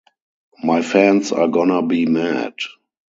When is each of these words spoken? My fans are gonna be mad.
My 0.63 0.81
fans 0.81 1.31
are 1.31 1.47
gonna 1.47 1.85
be 1.85 2.07
mad. 2.07 2.55